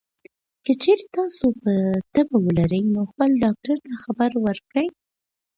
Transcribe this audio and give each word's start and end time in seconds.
که 0.65 0.71
چېرې 0.81 1.05
تاسو 1.17 1.45
تبه 2.13 2.37
لرئ، 2.57 2.81
نو 2.93 3.01
خپل 3.11 3.29
ډاکټر 3.43 3.77
ته 3.85 3.93
خبر 4.03 4.31
ورکړئ. 4.45 4.87